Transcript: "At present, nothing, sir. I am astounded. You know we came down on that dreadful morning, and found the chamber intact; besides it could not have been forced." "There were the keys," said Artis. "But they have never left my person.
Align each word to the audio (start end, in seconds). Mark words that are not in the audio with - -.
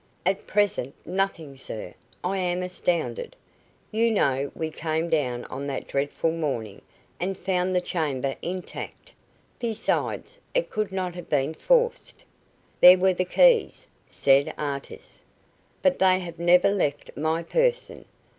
"At 0.25 0.47
present, 0.47 0.95
nothing, 1.05 1.55
sir. 1.55 1.93
I 2.23 2.37
am 2.39 2.63
astounded. 2.63 3.35
You 3.91 4.09
know 4.09 4.49
we 4.55 4.71
came 4.71 5.09
down 5.09 5.43
on 5.45 5.67
that 5.67 5.87
dreadful 5.87 6.31
morning, 6.31 6.81
and 7.19 7.37
found 7.37 7.75
the 7.75 7.81
chamber 7.81 8.35
intact; 8.41 9.13
besides 9.59 10.39
it 10.55 10.71
could 10.71 10.91
not 10.91 11.13
have 11.13 11.29
been 11.29 11.53
forced." 11.53 12.23
"There 12.79 12.97
were 12.97 13.13
the 13.13 13.25
keys," 13.25 13.87
said 14.09 14.55
Artis. 14.57 15.21
"But 15.83 15.99
they 15.99 16.17
have 16.17 16.39
never 16.39 16.71
left 16.71 17.15
my 17.15 17.43
person. 17.43 18.05